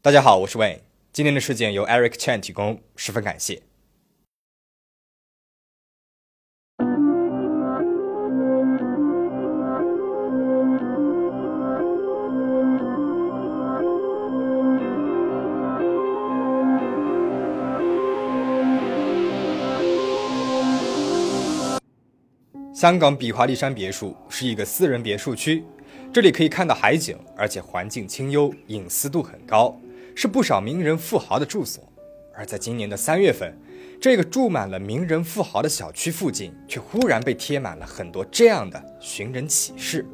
[0.00, 0.78] 大家好，我是 Wayne。
[1.12, 3.60] 今天的事件由 Eric Chen 提供，十分感谢。
[22.72, 25.64] 香港比华利山别墅是一个私人别墅区，
[26.12, 29.76] 这里可以看到海景，而且环境清幽，隐私度很高，
[30.20, 31.92] 是不少名人富豪的住所。
[32.34, 33.56] 而在今年的三月份，
[34.00, 40.04] 这个住满了名人富豪的小区附近，却忽然被贴满了很多这样的寻人启事。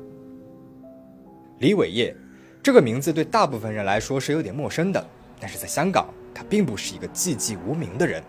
[1.60, 2.14] 李伟业
[2.62, 5.02] 这个名字对大部分人来说是有点陌生的，
[5.40, 8.22] 但是在香港，他并不是一个寂寂无名的人。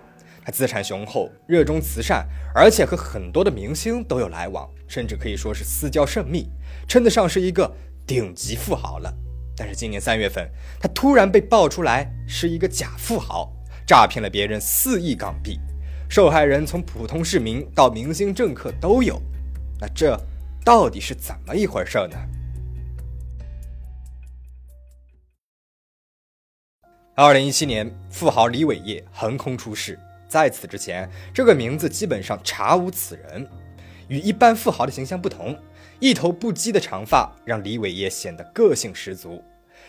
[0.46, 6.48] 他资产雄厚，热衷慈善，而且和很多的明星都有来往，甚至可以说是私交甚密，
[6.88, 7.70] 称得上是一个
[8.08, 9.14] 顶级富豪了。
[9.58, 13.52] 但是今年三月份，他突然被爆出来是一个假富豪，
[13.88, 15.60] 诈骗了别人四亿港币，
[16.10, 19.22] 受害人从普通市民到明星政客都有。
[19.80, 20.20] 那这
[20.64, 22.18] 到底是怎么一回事呢？
[27.16, 29.98] 二零一七年，富豪李伟业横空出世。
[30.28, 33.48] 在此之前，这个名字基本上查无此人。
[34.08, 35.58] 与一般富豪的形象不同，
[36.00, 39.44] 一头不羁的长发让李伟业显得个性十足。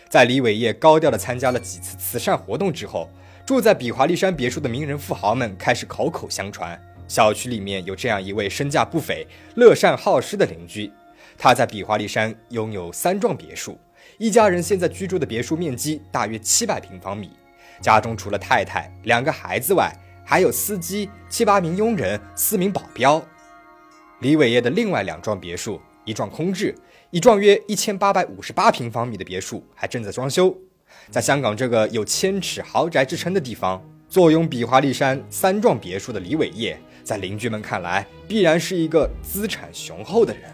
[0.09, 3.09] 在李伟业高调地参加了几次慈善活动之后，
[3.45, 10.91] 住在比华利山别墅的名人富豪们开始口口相传，小区里面有这样一位身价不菲、乐善好施的邻居。
[11.37, 13.77] 他在比华利山拥有三幢别墅，
[14.17, 17.31] 一家人现在居住的别墅面积大约七百平方米，
[17.79, 19.93] 家中除了太太、两个孩子外，
[20.25, 23.23] 还有司机、七八名佣人、四名保镖。
[24.19, 26.73] 李伟业的另外两幢别墅，一幢空置，
[27.11, 30.55] 一幢约一千八百五十八平方米的别墅还正在装修。
[31.11, 33.79] 在香港这个有千尺豪宅之称的地方，
[34.09, 40.49] 坐拥比华利山三幢别墅的李伟业，在邻居们看来，必然是一个资产雄厚的人。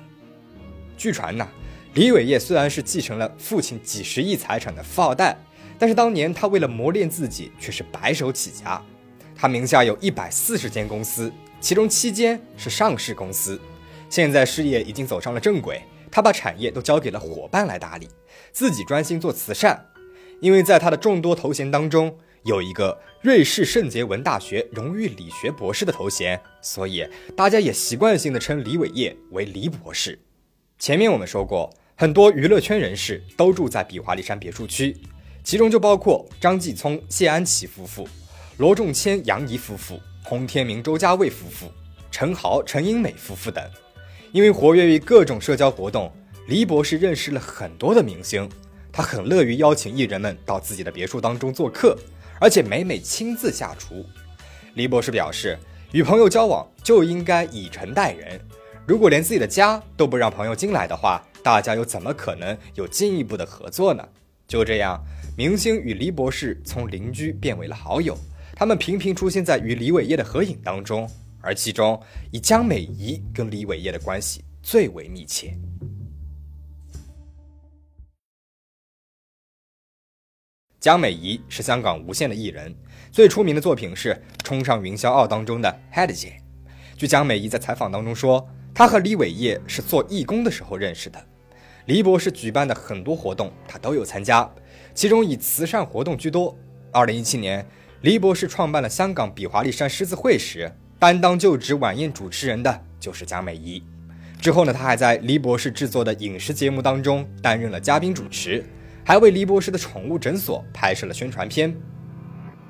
[0.97, 1.47] 据传呢，
[1.93, 5.37] 李伟业虽然是继承了父亲几十亿财产的富二代，
[5.79, 8.81] 但是当年他为了磨练自己，却是白手起家。
[9.33, 11.31] 他名下有一百四十间公司，
[11.63, 13.57] 其中七间是上市公司。
[14.09, 15.81] 现在事业已经走上了正轨，
[16.11, 18.09] 他把产业都交给了伙伴来打理，
[18.51, 19.81] 自己专心做慈善。
[20.41, 22.13] 因为在他的众多头衔当中，
[22.43, 30.19] 有一个瑞士圣杰文大学荣誉理学博士的头衔，所以大家也习惯性的称李伟业为李博士。
[30.77, 34.97] 前面我们说过，很多娱乐圈人士都住在比华利山别墅区，
[35.45, 38.05] 其中就包括张继聪、谢安琪夫妇。
[38.57, 39.99] 罗仲谦、杨怡夫妇、
[40.33, 41.71] 洪天明、周家卫夫妇、
[42.09, 43.63] 陈豪、陈英美夫妇等，
[44.31, 46.11] 因为活跃于各种社交活动，
[46.47, 48.49] 黎博士认识了很多的明星。
[48.91, 51.95] 他很乐于邀请艺人们到自己的别墅当中做客，
[52.41, 54.03] 而且每每亲自下厨。
[54.73, 55.55] 黎博士表示，
[55.91, 58.41] 与朋友交往就应该以诚待人，
[58.87, 64.03] 如果连自己的家都不让朋友进来的话，大家又怎么可能有进一步的合作呢？
[64.47, 64.99] 就这样，
[65.37, 68.17] 明星与黎博士从邻居变为了好友。
[68.55, 71.09] 他们频频出现在与李伟业的合影当中，
[71.41, 71.99] 而其中
[72.31, 75.57] 以江美仪跟李伟业的关系最为密切。
[80.79, 82.73] 江美仪是香港无线的艺人，
[83.11, 84.13] 最出名的作品是
[84.43, 86.37] 《冲上云霄二》当中的 Head 姐。
[86.95, 91.19] 据江美仪在采访当中说，她和李伟业是做义工的时候认识的。
[91.87, 94.49] 黎博士举办的很多活动，她都有参加，
[94.93, 96.55] 其中以慈善活动居多。
[96.91, 97.65] 二零一七年。
[98.03, 100.69] 黎博士创办了香港比华利山狮子会时，
[100.99, 103.81] 担当就职晚宴主持人的就是蒋美仪。
[104.41, 108.61] 之后呢，他还在黎博士制作的饮食节目当中担任了嘉宾主持，
[109.05, 111.73] 还为黎博士的宠物诊所拍摄了宣传片。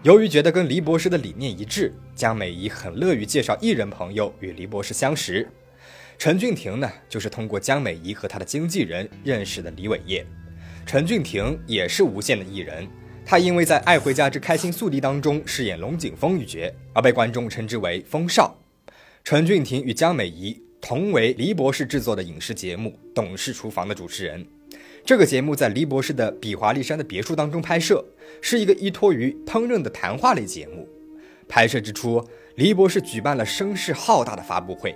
[0.04, 5.50] 由于觉得跟黎博士的理念一致，江美仪很乐于介绍艺人朋友与黎博士相识。
[6.20, 10.24] 陈俊廷呢，就是通过江美仪和他的经纪人认识的李伟业。
[10.86, 12.88] 陈俊廷也是无线的艺人。
[13.26, 18.56] 他因为在《爱回家之开心速递》当中饰演龙井风一角，而被观众称之为“风少”。
[19.24, 24.46] 陈俊廷与江美仪同为黎博士制作的影视节目《董事厨房》的主持人。
[25.06, 28.06] 这个节目在黎博士的比华利山的别墅当中拍摄，
[28.42, 30.88] 是一个依托于烹饪的谈话类节目。
[31.48, 32.24] 拍摄之初，
[32.56, 34.96] 黎博士举办了声势浩大的发布会，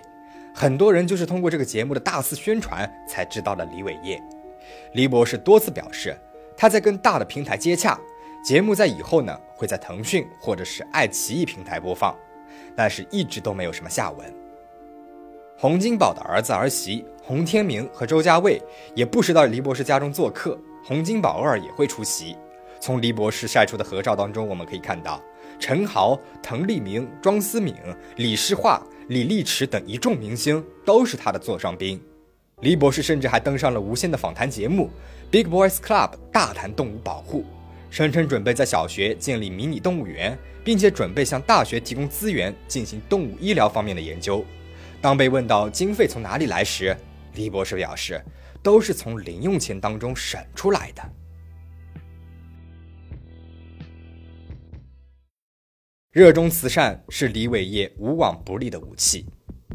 [0.53, 4.21] 很多人就是通过这个节目的大肆宣传才知道了李伟业。
[4.93, 6.15] 黎博士多次表示，
[6.57, 7.97] 他在跟大的平台接洽。
[8.47, 12.15] 节目在以后呢，会在腾讯或者是爱奇艺平台播放，
[12.77, 14.33] 但是一直都没有什么下文。
[15.57, 18.57] 洪金宝的儿子儿媳洪天明和周家卫
[18.95, 22.37] 也不时到黎博士家中做客，洪金宝偶尔也会出席。
[22.79, 25.21] 从黎博士晒出的合照当中，我们可以看到，
[25.59, 27.75] 陈豪、滕丽明、庄思敏、
[28.15, 32.01] 李诗画、李立池等一众明星都是他的座上宾。
[32.61, 34.89] 黎博士甚至还登上了无线的访谈节目
[35.29, 37.43] 《Big Boys Club》，大谈动物保护，
[37.89, 44.45] 声称准备在小学建立迷你动物园，并且准备向大学提供资源进行动物医疗方面的研究。
[45.01, 46.95] 当被问到经费从哪里来时，
[47.35, 48.23] 李博士表示，
[48.61, 51.03] 都是从零用钱当中省出来的。
[56.11, 59.25] 热衷慈善是李伟业无往不利的武器。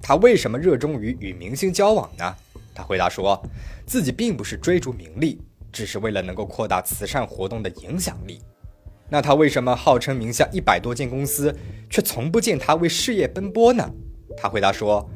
[0.03, 2.37] 他为什么热衷于与明星交往呢？
[2.75, 3.41] 他回答说，
[3.87, 5.41] 自己并不是追逐名利，
[5.73, 8.41] 只是为了能够扩大慈善活动的影响力。
[9.09, 11.55] 那他为什么号称名下一百多间公司，
[11.91, 13.91] 却从不见他为事业奔波呢？
[14.37, 15.09] 他回答说，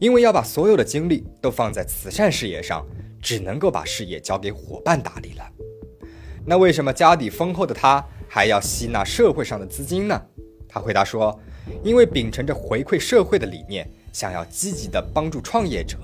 [0.00, 2.84] 因为要把所有的精力都放在慈善事业上，
[3.20, 5.48] 只能够把事业交给伙伴打理了。
[6.44, 10.20] 那为什么家底丰厚的他还要吸纳社会上的资金呢？
[10.68, 11.38] 他回答说
[11.82, 15.96] ：“因为秉承着回馈社会的理念，想要积极的帮助创业者，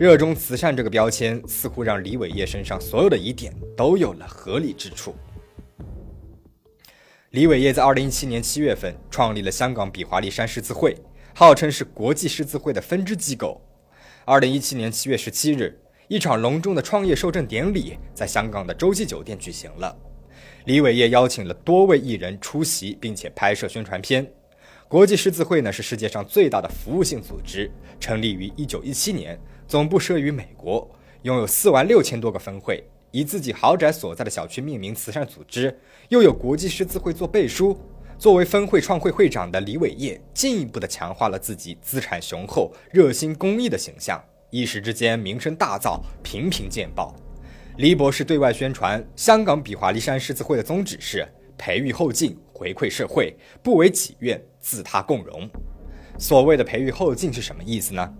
[0.00, 5.14] 热衷慈善这个标签似乎让李伟业身上所有的疑点都有了合理之处。”
[7.32, 10.96] 李伟业在二零一七年七月份创立了香港比华利山狮子会，
[11.34, 13.60] 号称是国际狮子会的分支机构。
[14.24, 19.94] 二零一七年七月十七日，一场隆重的创业授证典礼在香港的洲际酒店举行了。
[20.64, 24.26] 李伟业邀请了多位艺人出席，并且拍摄宣传片。
[24.88, 27.70] 国际狮子会呢是世界上最大的服务性组织，
[28.00, 29.38] 成立于一九一七年，
[29.70, 30.90] 总部设于美国，
[31.22, 32.82] 拥有四万六千多个分会，
[33.12, 35.78] 以自己豪宅所在的小区命名慈善组织，
[36.08, 37.78] 又有国际狮子会做背书。
[38.18, 44.20] 作为分会创会会长的李伟业，进一步的强化了自己资产雄厚、热心公益的形象，
[44.50, 47.14] 一时之间名声大噪，频频见报。
[47.76, 51.24] 黎博士对外宣传，香港比华利山狮子会的宗旨是
[51.56, 55.48] 培育后进、回馈社会，不为己愿，自他共荣。
[56.18, 58.12] 所谓的培育后进是什么意思呢？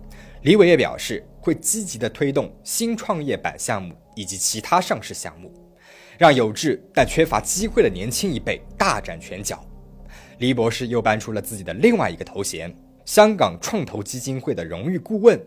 [0.42, 5.52] 李伟业表示，会积极的推动新创业板项目以及其他上市项目，
[6.16, 9.62] 让有志但缺乏机会的年轻一辈大展拳脚。
[10.38, 15.38] 黎博士又搬出了自己的另外一个头衔——香港创投基金会的荣誉顾问。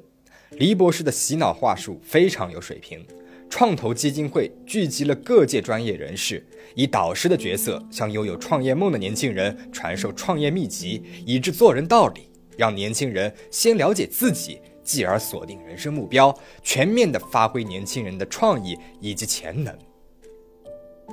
[0.52, 3.04] 黎博士的洗脑话术非常有水平。
[3.50, 19.76] 创投基金会聚集了各界专业人士，以导师的角色向拥有创业梦的年轻人传授创业秘籍，以致做人道理，让年轻人先了解自己，继而锁定人生目标，全面的发挥年轻人的创意以及潜能。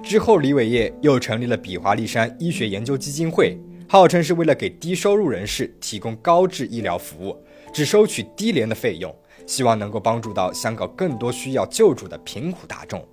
[0.03, 3.59] 之后，李伟业又成立了比华利山医学研究基金会，
[3.89, 7.37] 号称是为了给低收入人士提供高质医疗服务，
[7.73, 9.15] 只收取低廉的费用。
[9.47, 13.05] 希望能够帮助到香港更多需要救助的贫苦大众。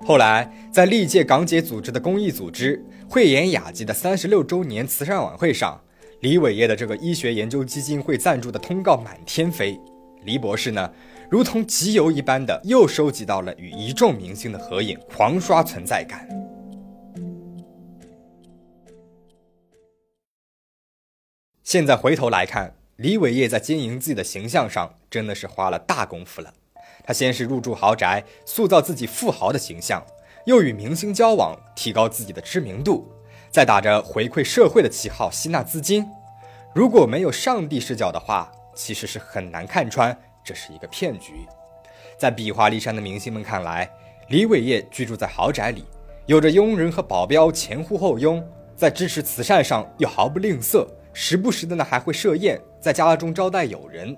[0.00, 5.78] 后来，在历届港姐组织的公益组织慧眼雅集的三十六周年慈善晚会上，
[6.20, 9.78] 李伟业的这个医学研究基金会赞助的通告满天飞。
[10.24, 10.92] 黎博士呢，
[11.30, 16.28] 如同集邮一般的又收集到了与一众明星的合影，狂刷存在感。
[21.62, 22.74] 现在回头来看。
[22.98, 26.54] 李伟业在经营自己的形象上真的是花了大功夫了。
[27.04, 30.00] 他先是入住豪宅，塑造自己富豪的形象，
[30.46, 33.12] 又与明星交往，提高自己的知名度，
[33.50, 36.06] 再打着回馈社会的旗号吸纳资金。
[36.72, 41.46] 如果没有上帝视角的话，其实是很难看穿这是一个骗局。
[42.18, 43.90] 在比华利山的明星们看来，
[44.28, 45.84] 李伟业居住在豪宅里，
[46.26, 50.86] 有着佣人和保镖前呼后拥，在支持慈善上又毫不吝啬。
[51.12, 54.16] 时不时的呢，还会设宴，在家中招待友人，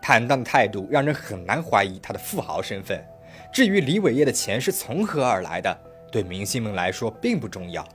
[0.00, 3.04] 坦荡的态度让人很难怀疑他的富豪身份。
[3.52, 5.78] 至于李伟业的钱是从何而来的，
[6.10, 7.86] 对明星们来说并不重要。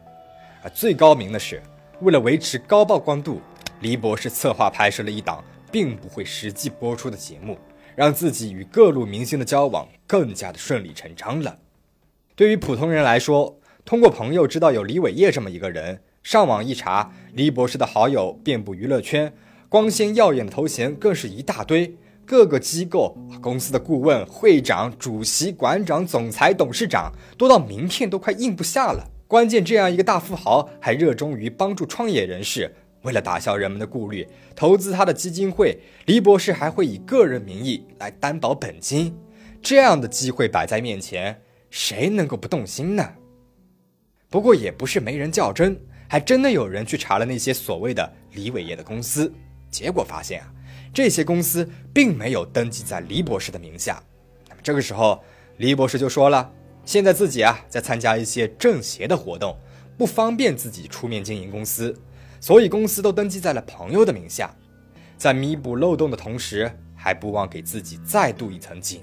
[0.63, 1.61] 而最高明的是，
[2.01, 3.41] 为了维持高曝光度，
[3.81, 5.43] 李博士策划拍摄了一档
[5.73, 7.57] 并不会实际播出的节目，
[7.95, 11.57] 让自己与各路明星的交往更加的顺理成章了。
[12.35, 16.03] 对于普通人来说，通过朋友知道有李伟业这么一个人。
[16.21, 19.33] 上网一查，李博士的好友遍布娱乐圈，
[19.67, 21.97] 光鲜耀眼的头衔更是一大堆。
[22.23, 29.09] 各个机构、公司的顾问、会长、主席、馆长、总裁、董事长，多到名片都快印不下了。
[29.27, 32.75] 关键，这样一个大富豪还热衷于帮助创业人士。
[33.03, 39.15] 为了打消人们的顾虑，投资他的基金会，李博士还会以个人名义来担保本金。
[39.61, 43.13] 这样的机会摆在面前，谁能够不动心呢？
[44.29, 45.79] 不过也不是没人较真。
[46.09, 49.33] 还真的有人去查了那些所谓的李伟业的公司，
[49.71, 50.53] 结果发现啊，
[50.93, 54.03] 这些公司并没有登记在李博士的名下。
[54.47, 55.23] 那么这个时候，
[55.57, 56.51] 李博士就说了
[56.85, 59.57] ：“现在自己啊在参加一些政协的活动，
[59.97, 61.99] 不方便自己出面经营公司，
[62.43, 64.53] 所以公司都登记在了朋友的名下。
[65.15, 69.01] 在弥补漏洞的同时，还不忘给自己再镀一层金。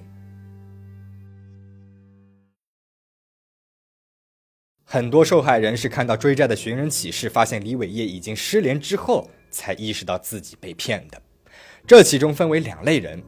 [4.84, 11.22] 很多受害人是看到追债的寻人启事，发现李伟业已经失联之后，才意识到自己被骗的。
[11.86, 13.22] 这其中分为两类人，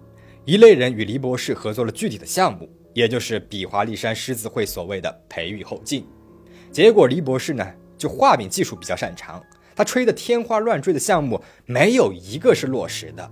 [0.44, 6.06] 一类人与黎博士合作了具体的项目，也就是比华利山狮子会所谓的培育后进。
[6.70, 7.66] 结果黎博士呢，
[7.96, 9.42] 就画饼技术比较擅长，
[9.82, 13.28] 他吹得天花乱坠的项目没有一个是落实的。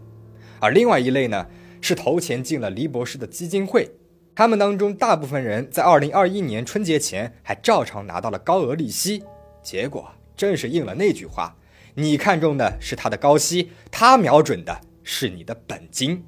[0.59, 1.47] 而另外一类呢，
[1.81, 3.89] 是投钱进了黎博士的基金会。
[4.35, 9.23] 他们当中大部分人在二零二一年春节前还照常拿到了高额利息，
[9.63, 11.55] 结果正是应了那句话：
[11.95, 16.25] 你看中的是他的高息，他瞄准的是你的本金。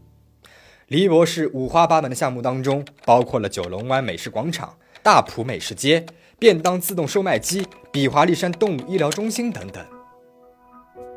[0.87, 6.07] 黎博士五花八门的项目当中，包括了九龙湾美食广场、大埔美食街、
[6.38, 9.85] 便当自动售卖机、比华利山动物医疗中心等等。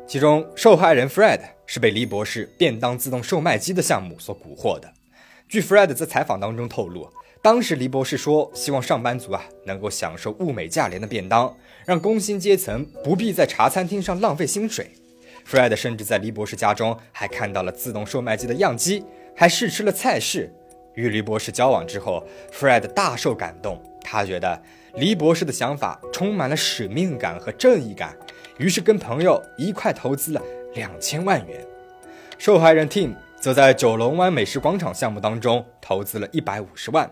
[0.08, 4.92] 其中，受害人 Fred 是被黎博士便当自动售卖机的项目所蛊惑的。
[5.48, 7.10] 据 Fred 在采访当中透露，
[7.42, 11.52] 当时黎博士说希望上班族啊能够享受物美价廉的便当，
[11.84, 14.92] 让工薪阶层不必在茶餐厅上浪费薪水。
[15.44, 20.52] Fred 甚至在黎博士家中还看到了自动售卖机的样机，还试吃了菜式。
[20.94, 24.62] 与黎博士交往之后，Fred 大受感动，他觉得
[24.94, 28.16] 黎博士的想法充满了使命感和正义感，
[28.58, 30.42] 于是跟朋友一块投资了
[30.74, 31.66] 两千万元。
[32.38, 33.14] 受害人 Tim。
[33.38, 37.08] 则在九龙湾美食广场项目当中投资了一百五十万。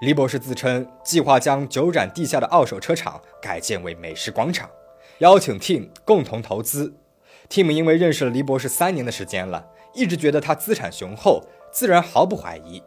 [0.00, 4.70] 李博士自称计划将九展地下的二手车厂改建为美食广场，
[5.18, 6.94] 邀请 Tim 共同投资。
[7.50, 12.82] Tim 因为认识了李博士三年的时间了，一直觉得他资产雄厚，自然毫不怀疑。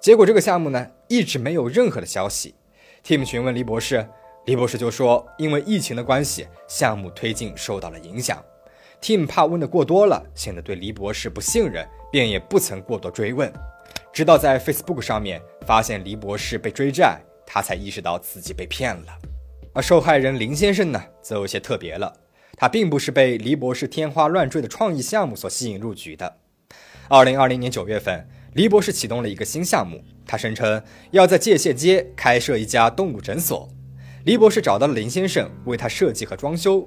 [0.00, 2.54] 结果这个项目呢，一直没有任何的消息。
[3.02, 4.06] Tim 询问李博士，
[4.46, 8.42] 李博士就说因为疫情的关系，项目推进受到了影响。
[9.02, 13.52] Tim 怕问的过多了，显得对黎博士不信任，便也不曾过多追问。
[14.12, 19.18] 直到在 Facebook 上面发现黎博士被追债，他才意识到自己被骗了。
[19.74, 22.12] 而受害人林先生呢，则有些特别了。
[22.56, 26.36] 他并不是被黎博士天花乱坠的创意项目所吸引入局的。
[27.10, 33.68] 2020年9月份，黎博士启动了一个新项目，他声称要在界限街开设一家动物诊所。
[34.26, 36.84] 黎博士找到了林先生，为他设计和装修，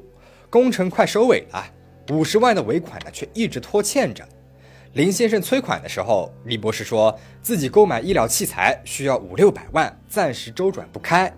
[0.49, 1.65] 工程快收尾了。
[2.11, 4.27] 五十万的尾款呢，却一直拖欠着。
[4.91, 11.33] 林先生催款的时候，李博士说自己购买医疗器材需要五六百万，暂时周转不开。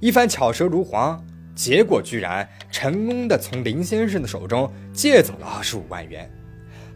[0.00, 6.28] 一番巧舌如簧，结果居然成功的从林先生的手中借走了二十五万元。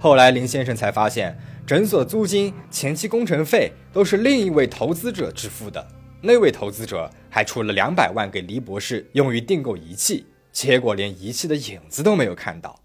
[0.01, 5.87] 后来林先生才发现，诊所租金、前期工程费都是另一位投资者支付的。
[6.25, 12.79] 那位投资者还出了两百万给李博士用于订购仪器，结果连仪器的影子都没有看到。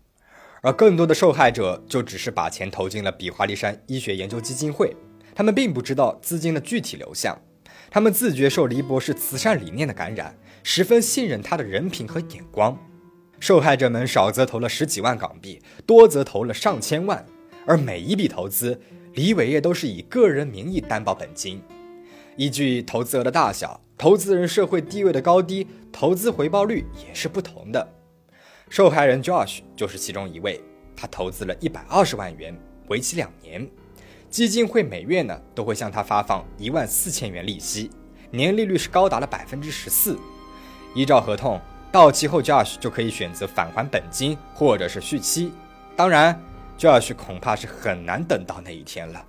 [0.63, 4.95] 而更多的受害者就只是把钱投进了比华利山医学研究基金会，
[5.35, 7.39] 他们并不知道资金的具体流向。
[7.91, 12.75] 他们自觉受黎博士慈善理念的感染，十分信任他的人品和眼光。
[13.39, 17.23] 受害者们少则投了十几万港币，多则投了上千万，
[17.67, 18.81] 而每一笔投资，
[19.13, 21.61] 李伟业都是以个人名义担保本金。
[22.37, 27.95] 依据投资额的大小、投资人社会地位的高低，投资回报率也是不同的。
[28.69, 30.61] 受害人 Josh 就是其中一位，
[30.95, 32.55] 他投资了一百二十万元，
[32.89, 33.67] 为期两年。
[34.29, 37.89] 基金会每月呢都会向他发放一万四千元利息，
[38.29, 40.15] 年利率是高达了百分之十四。
[40.93, 41.59] 依照合同
[41.91, 45.51] 到期后，Josh 就可以选择返还本金或者是续期。
[45.95, 46.39] 当然
[46.77, 49.25] ，Josh 恐怕是很难等到那一天了。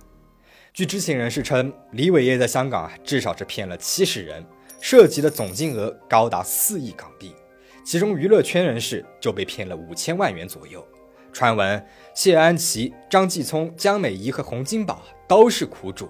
[0.71, 4.45] 据知情人士称，李伟业在香港啊至少是骗了七十人，
[4.79, 7.33] 涉及的总金额高达四亿港币。
[7.83, 10.85] 其中娱乐圈人士就被骗了五千万元左右。
[11.33, 11.83] 传闻
[12.13, 16.07] 谢安琪、张继聪、江美仪和洪金宝都是苦主。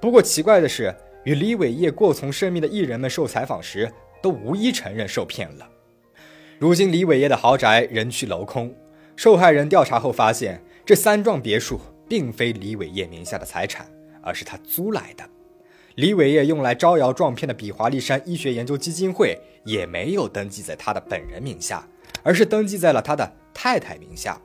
[0.00, 3.90] 不过奇怪的是，与李伟业过从甚密的艺人们受采访时，
[4.22, 5.66] 都无一承认受骗了。
[6.58, 8.74] 如今李伟业的豪宅人去楼空，
[9.16, 13.86] 受害人调查后发现，这三幢别墅并非李伟业名下的财产，
[14.22, 15.28] 而是他租来的。
[15.96, 21.86] 李伟业用来招摇撞骗的比华利山医学研究基金会也没有登记在他的本人名下，
[22.22, 24.40] 而是登记在了他的太太名下。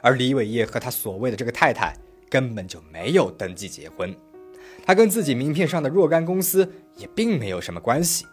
[0.00, 1.92] 而李伟业和他所谓的这个太太
[2.30, 4.14] 根本就没有登记结婚，
[4.86, 8.24] 他跟自己名片上的若干公司也并没有什么关系，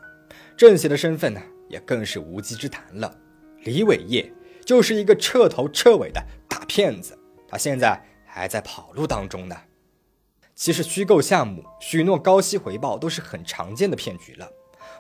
[0.55, 3.15] 政协的身份呢也更是无稽之谈了。
[3.63, 4.31] 李伟业
[4.63, 7.17] 就是一个彻头彻尾的大骗子，
[7.48, 9.55] 他现在还在跑路当中呢。
[10.55, 14.51] 其实虚构项目、许诺高息回报都是很常见的骗局了。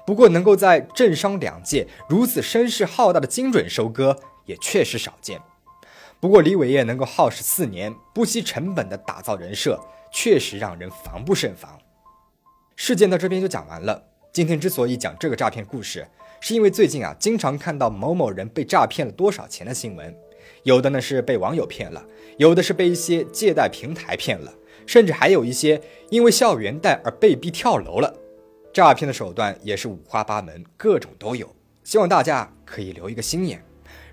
[0.05, 5.41] 不过，能够在政商两界如此声势浩大的精准收割，也确实少见。
[6.19, 9.79] 不过，李伟业能够耗时四年，不惜成本的打造人设，
[10.11, 11.77] 确实让人防不胜防。
[12.75, 14.05] 事件到这边就讲完了。
[14.31, 16.07] 今天之所以讲这个诈骗故事，
[16.39, 20.15] 是因为最近啊，经常看到某某人被诈骗了多少钱的新闻，
[20.63, 22.05] 有的呢是被网友骗了，
[22.37, 24.53] 有的是被一些借贷平台骗了，
[24.85, 28.13] 甚至还有一些因为校园贷而被逼跳楼了。
[28.71, 31.53] 诈骗的手段也是五花八门，各种都有。
[31.83, 33.63] 希望大家可以留一个心眼。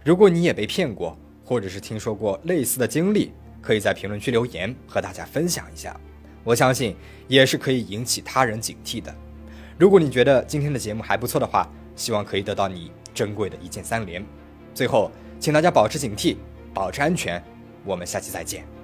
[0.04, 5.98] 如果你也被骗过，或者是听说过类似的经历，可以在评论区留言和大家分享一下。
[6.42, 6.96] 我相信
[7.28, 9.14] 也是可以引起他人警惕的。
[9.78, 14.24] 如果你觉得今天的节目还不错的话，希望可以得到你珍贵的一键三连。
[14.72, 16.36] 最后，请大家保持警惕，
[16.74, 17.42] 保持安全。
[17.84, 18.75] 我们下期再见。